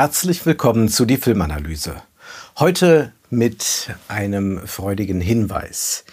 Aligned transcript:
Herzlich 0.00 0.46
willkommen 0.46 0.88
zu 0.88 1.06
die 1.06 1.16
Filmanalyse. 1.16 1.96
Heute 2.56 3.12
mit 3.30 3.90
einem 4.06 4.64
freudigen 4.64 5.20
Hinweis. 5.20 6.04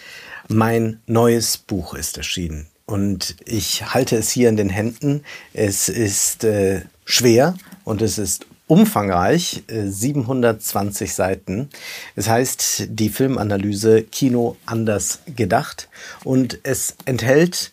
Mein 0.48 0.98
neues 1.06 1.56
Buch 1.56 1.94
ist 1.94 2.16
erschienen 2.16 2.66
und 2.86 3.36
ich 3.44 3.94
halte 3.94 4.16
es 4.16 4.28
hier 4.28 4.48
in 4.48 4.56
den 4.56 4.70
Händen. 4.70 5.22
Es 5.52 5.88
ist 5.88 6.42
äh, 6.42 6.80
schwer 7.04 7.54
und 7.84 8.02
es 8.02 8.18
ist 8.18 8.46
umfangreich, 8.66 9.62
720 9.68 11.08
äh, 11.08 11.12
Seiten. 11.12 11.68
Es 12.16 12.28
heißt 12.28 12.86
die 12.88 13.08
Filmanalyse 13.08 14.02
Kino 14.02 14.56
anders 14.66 15.20
gedacht 15.36 15.88
und 16.24 16.58
es 16.64 16.96
enthält 17.04 17.72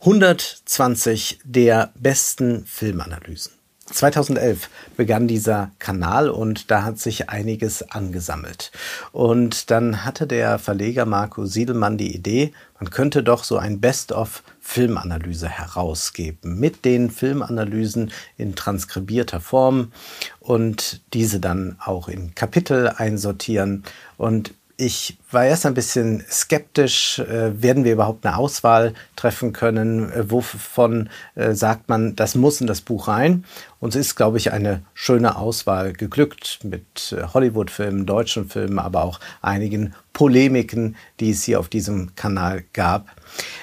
120 0.00 1.38
der 1.44 1.92
besten 1.94 2.66
Filmanalysen. 2.66 3.61
2011 3.92 4.68
begann 4.96 5.28
dieser 5.28 5.70
Kanal 5.78 6.28
und 6.28 6.70
da 6.70 6.82
hat 6.82 6.98
sich 6.98 7.30
einiges 7.30 7.90
angesammelt. 7.90 8.72
Und 9.12 9.70
dann 9.70 10.04
hatte 10.04 10.26
der 10.26 10.58
Verleger 10.58 11.06
Marco 11.06 11.46
Siedelmann 11.46 11.98
die 11.98 12.14
Idee, 12.14 12.52
man 12.82 12.90
könnte 12.90 13.22
doch 13.22 13.44
so 13.44 13.58
ein 13.58 13.80
Best-of 13.80 14.42
Filmanalyse 14.60 15.48
herausgeben 15.48 16.58
mit 16.58 16.84
den 16.84 17.10
Filmanalysen 17.10 18.10
in 18.36 18.56
transkribierter 18.56 19.40
Form 19.40 19.92
und 20.40 21.00
diese 21.14 21.38
dann 21.38 21.76
auch 21.84 22.08
in 22.08 22.34
Kapitel 22.34 22.88
einsortieren. 22.88 23.84
Und 24.16 24.54
ich 24.76 25.18
war 25.30 25.44
erst 25.44 25.66
ein 25.66 25.74
bisschen 25.74 26.24
skeptisch, 26.30 27.18
äh, 27.18 27.62
werden 27.62 27.84
wir 27.84 27.92
überhaupt 27.92 28.26
eine 28.26 28.36
Auswahl 28.36 28.94
treffen 29.16 29.52
können? 29.52 30.10
Äh, 30.12 30.30
wovon 30.30 31.10
äh, 31.34 31.54
sagt 31.54 31.88
man, 31.88 32.16
das 32.16 32.34
muss 32.34 32.60
in 32.60 32.66
das 32.66 32.80
Buch 32.80 33.08
rein? 33.08 33.44
Und 33.80 33.94
es 33.94 34.06
ist, 34.08 34.16
glaube 34.16 34.38
ich, 34.38 34.52
eine 34.52 34.82
schöne 34.94 35.36
Auswahl 35.36 35.92
geglückt 35.92 36.60
mit 36.62 37.16
Hollywood-Filmen, 37.34 38.06
deutschen 38.06 38.48
Filmen, 38.48 38.78
aber 38.78 39.02
auch 39.02 39.20
einigen 39.40 39.94
Polemiken, 40.12 40.96
die 41.20 41.30
es 41.30 41.42
hier 41.44 41.58
auf 41.58 41.68
diesem 41.68 42.14
Kanal 42.14 42.64
gab. 42.72 43.08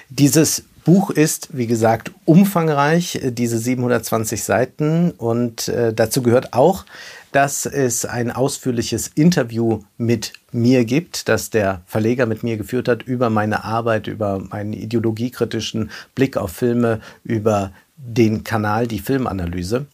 Dieses 0.09 0.66
Buch 0.90 1.12
ist, 1.12 1.50
wie 1.56 1.68
gesagt, 1.68 2.09
umfangreich, 2.26 3.18
äh, 3.18 3.32
diese 3.32 3.59
720 3.59 4.44
Seiten. 4.44 5.12
Und 5.12 5.68
äh, 5.68 5.94
dazu 5.94 6.23
gehört 6.23 6.54
auch, 6.54 6.84
dass 7.32 7.68
es 7.68 8.06
ein 8.06 8.32
ausführliches 8.32 9.08
Interview 9.10 9.84
mit 10.00 10.34
mir 10.52 10.86
gibt, 10.86 11.30
das 11.30 11.52
der 11.52 11.82
Verleger 11.86 12.26
mit 12.26 12.42
mir 12.42 12.58
geführt 12.58 12.88
hat 12.88 13.04
über 13.04 13.30
meine 13.30 13.66
Arbeit, 13.66 14.08
über 14.08 14.40
meinen 14.40 14.73
ideologiekritischen 14.73 15.92
Blick 16.16 16.38
auf 16.38 16.54
Filme, 16.54 17.02
über 17.23 17.72
den 17.95 18.44
Kanal 18.44 18.88
Die 18.88 18.98
Filmanalyse. 18.98 19.86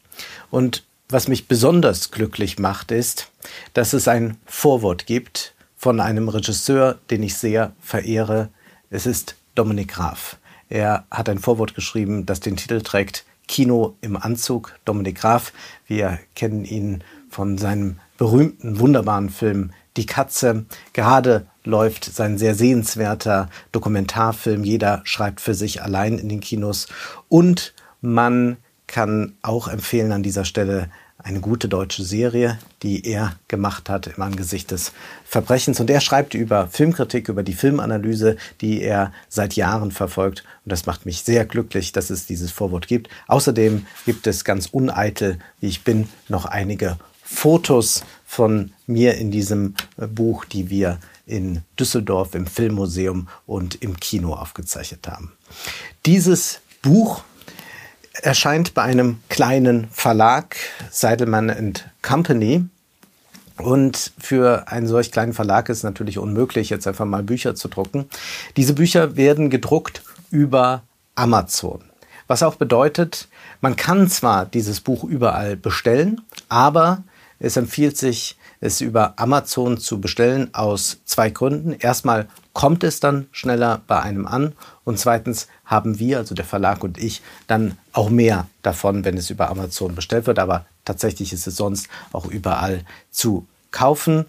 Und 0.49 0.85
was 1.09 1.27
mich 1.27 1.49
besonders 1.49 2.11
glücklich 2.11 2.57
macht, 2.57 2.91
ist, 2.91 3.29
dass 3.73 3.91
es 3.91 4.07
ein 4.07 4.37
Vorwort 4.45 5.07
gibt 5.07 5.55
von 5.75 5.99
einem 5.99 6.29
Regisseur, 6.29 6.99
den 7.09 7.21
ich 7.21 7.35
sehr 7.35 7.73
verehre. 7.81 8.47
Es 8.89 9.05
ist 9.05 9.35
Dominik 9.55 9.89
Graf. 9.89 10.37
Er 10.69 11.05
hat 11.11 11.29
ein 11.29 11.39
Vorwort 11.39 11.75
geschrieben, 11.75 12.25
das 12.25 12.39
den 12.39 12.57
Titel 12.57 12.81
trägt 12.81 13.25
Kino 13.47 13.95
im 14.01 14.17
Anzug. 14.17 14.73
Dominik 14.85 15.19
Graf, 15.19 15.53
wir 15.85 16.19
kennen 16.35 16.65
ihn 16.65 17.03
von 17.29 17.57
seinem 17.57 17.99
berühmten, 18.17 18.79
wunderbaren 18.79 19.29
Film 19.29 19.71
Die 19.97 20.05
Katze. 20.05 20.65
Gerade 20.93 21.47
läuft 21.63 22.05
sein 22.05 22.37
sehr 22.37 22.55
sehenswerter 22.55 23.49
Dokumentarfilm 23.71 24.63
Jeder 24.63 25.01
schreibt 25.03 25.41
für 25.41 25.53
sich 25.53 25.83
allein 25.83 26.17
in 26.17 26.29
den 26.29 26.39
Kinos. 26.39 26.87
Und 27.29 27.73
man 28.01 28.57
kann 28.87 29.33
auch 29.41 29.67
empfehlen 29.67 30.11
an 30.11 30.23
dieser 30.23 30.45
Stelle 30.45 30.89
eine 31.17 31.39
gute 31.39 31.67
deutsche 31.67 32.03
Serie, 32.03 32.59
die 32.83 33.05
er 33.07 33.35
gemacht 33.47 33.89
hat 33.89 34.07
im 34.07 34.21
Angesicht 34.21 34.71
des 34.71 34.91
Verbrechens. 35.23 35.79
Und 35.79 35.89
er 35.89 36.01
schreibt 36.01 36.33
über 36.33 36.67
Filmkritik, 36.67 37.29
über 37.29 37.41
die 37.41 37.53
Filmanalyse, 37.53 38.37
die 38.61 38.81
er 38.81 39.11
seit 39.29 39.55
Jahren 39.55 39.91
verfolgt. 39.91 40.43
Und 40.65 40.71
das 40.71 40.85
macht 40.85 41.05
mich 41.05 41.21
sehr 41.21 41.45
glücklich, 41.45 41.93
dass 41.93 42.09
es 42.09 42.25
dieses 42.25 42.51
Vorwort 42.51 42.87
gibt. 42.87 43.09
Außerdem 43.27 43.85
gibt 44.05 44.27
es 44.27 44.43
ganz 44.43 44.67
uneitel, 44.67 45.39
wie 45.61 45.67
ich 45.67 45.83
bin, 45.83 46.09
noch 46.27 46.45
einige 46.45 46.97
Fotos 47.23 48.03
von 48.25 48.73
mir 48.85 49.15
in 49.15 49.31
diesem 49.31 49.73
Buch, 49.97 50.45
die 50.45 50.69
wir 50.69 50.99
in 51.25 51.63
Düsseldorf 51.79 52.35
im 52.35 52.45
Filmmuseum 52.45 53.27
und 53.47 53.81
im 53.81 53.99
Kino 53.99 54.33
aufgezeichnet 54.33 55.07
haben. 55.07 55.31
Dieses 56.05 56.61
Buch 56.83 57.23
erscheint 58.25 58.73
bei 58.73 58.81
einem 58.81 59.19
kleinen 59.29 59.87
Verlag, 59.91 60.55
Seidelmann 60.89 61.73
Company. 62.01 62.65
Und 63.57 64.11
für 64.17 64.67
einen 64.67 64.87
solch 64.87 65.11
kleinen 65.11 65.33
Verlag 65.33 65.69
ist 65.69 65.77
es 65.77 65.83
natürlich 65.83 66.17
unmöglich, 66.17 66.69
jetzt 66.69 66.87
einfach 66.87 67.05
mal 67.05 67.23
Bücher 67.23 67.55
zu 67.55 67.67
drucken. 67.67 68.09
Diese 68.57 68.73
Bücher 68.73 69.15
werden 69.15 69.49
gedruckt 69.49 70.01
über 70.31 70.83
Amazon. 71.13 71.81
Was 72.27 72.43
auch 72.43 72.55
bedeutet, 72.55 73.27
man 73.61 73.75
kann 73.75 74.09
zwar 74.09 74.45
dieses 74.45 74.81
Buch 74.81 75.03
überall 75.03 75.55
bestellen, 75.55 76.21
aber 76.49 77.03
es 77.39 77.55
empfiehlt 77.55 77.95
sich, 77.95 78.37
es 78.65 78.81
über 78.81 79.13
Amazon 79.17 79.77
zu 79.77 80.01
bestellen 80.01 80.53
aus 80.53 80.97
zwei 81.05 81.29
Gründen. 81.29 81.73
Erstmal 81.73 82.27
kommt 82.53 82.83
es 82.83 82.99
dann 82.99 83.27
schneller 83.31 83.81
bei 83.87 84.01
einem 84.01 84.25
an 84.25 84.53
und 84.83 84.99
zweitens 84.99 85.47
haben 85.65 85.99
wir, 85.99 86.17
also 86.17 86.35
der 86.35 86.45
Verlag 86.45 86.83
und 86.83 86.97
ich, 86.97 87.21
dann 87.47 87.77
auch 87.93 88.09
mehr 88.09 88.47
davon, 88.63 89.05
wenn 89.05 89.17
es 89.17 89.29
über 89.29 89.49
Amazon 89.49 89.95
bestellt 89.95 90.27
wird. 90.27 90.39
Aber 90.39 90.65
tatsächlich 90.83 91.31
ist 91.31 91.47
es 91.47 91.55
sonst 91.55 91.87
auch 92.11 92.25
überall 92.25 92.83
zu 93.11 93.47
kaufen. 93.71 94.25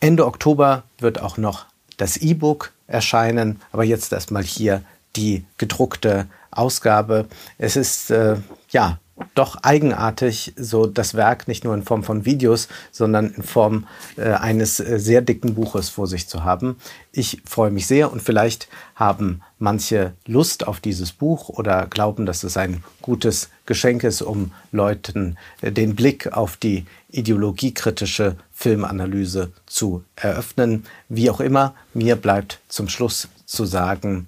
Ende 0.00 0.26
Oktober 0.26 0.82
wird 0.98 1.20
auch 1.20 1.36
noch 1.36 1.66
das 1.96 2.16
E-Book 2.16 2.72
erscheinen, 2.86 3.60
aber 3.72 3.84
jetzt 3.84 4.12
erstmal 4.12 4.42
hier 4.42 4.82
die 5.16 5.44
gedruckte 5.58 6.26
Ausgabe. 6.50 7.26
Es 7.58 7.76
ist 7.76 8.10
äh, 8.10 8.36
ja 8.70 8.98
doch 9.40 9.56
eigenartig, 9.62 10.52
so 10.56 10.84
das 10.84 11.14
Werk 11.14 11.48
nicht 11.48 11.64
nur 11.64 11.72
in 11.72 11.82
Form 11.82 12.04
von 12.04 12.26
Videos, 12.26 12.68
sondern 12.92 13.30
in 13.30 13.42
Form 13.42 13.86
äh, 14.18 14.32
eines 14.32 14.80
äh, 14.80 14.98
sehr 14.98 15.22
dicken 15.22 15.54
Buches 15.54 15.88
vor 15.88 16.06
sich 16.06 16.28
zu 16.28 16.44
haben. 16.44 16.76
Ich 17.10 17.40
freue 17.46 17.70
mich 17.70 17.86
sehr 17.86 18.12
und 18.12 18.20
vielleicht 18.20 18.68
haben 18.94 19.40
manche 19.58 20.12
Lust 20.26 20.68
auf 20.68 20.78
dieses 20.80 21.12
Buch 21.12 21.48
oder 21.48 21.86
glauben, 21.86 22.26
dass 22.26 22.44
es 22.44 22.58
ein 22.58 22.84
gutes 23.00 23.48
Geschenk 23.64 24.04
ist, 24.04 24.20
um 24.20 24.52
Leuten 24.72 25.38
äh, 25.62 25.72
den 25.72 25.96
Blick 25.96 26.30
auf 26.34 26.58
die 26.58 26.84
ideologiekritische 27.10 28.36
Filmanalyse 28.52 29.52
zu 29.64 30.04
eröffnen. 30.16 30.84
Wie 31.08 31.30
auch 31.30 31.40
immer, 31.40 31.74
mir 31.94 32.16
bleibt 32.16 32.60
zum 32.68 32.90
Schluss 32.90 33.28
zu 33.46 33.64
sagen, 33.64 34.26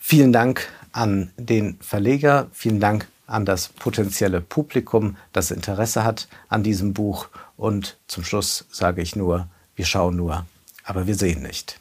vielen 0.00 0.32
Dank 0.32 0.68
an 0.90 1.30
den 1.36 1.78
Verleger, 1.80 2.48
vielen 2.52 2.80
Dank 2.80 3.06
an 3.26 3.44
das 3.44 3.68
potenzielle 3.68 4.40
Publikum, 4.40 5.16
das 5.32 5.50
Interesse 5.50 6.04
hat 6.04 6.28
an 6.48 6.62
diesem 6.62 6.92
Buch. 6.92 7.28
Und 7.56 7.96
zum 8.06 8.22
Schluss 8.24 8.66
sage 8.70 9.02
ich 9.02 9.16
nur, 9.16 9.48
wir 9.76 9.86
schauen 9.86 10.16
nur, 10.16 10.46
aber 10.84 11.06
wir 11.06 11.14
sehen 11.14 11.42
nicht. 11.42 11.78